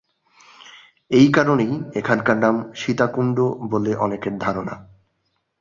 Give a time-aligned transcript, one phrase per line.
[1.11, 4.75] এই কারণেই এখানকার নাম 'সীতাকুণ্ড' বলে অনেকের ধারণা।